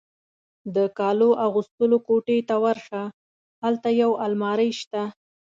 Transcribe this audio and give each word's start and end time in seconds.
د 0.75 0.77
کالو 0.99 1.29
اغوستلو 1.47 1.97
کوټې 2.07 2.37
ته 2.49 2.55
ورشه، 2.65 3.01
هلته 3.63 3.87
یو 4.01 4.11
المارۍ 4.25 4.71
شته. 4.81 5.03